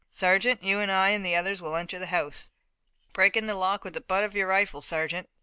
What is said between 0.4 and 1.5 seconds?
you and I and the